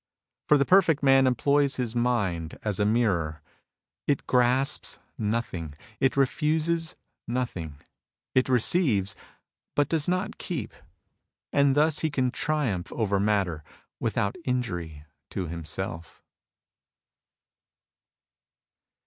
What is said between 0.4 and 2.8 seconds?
For the perfect man employs his mind as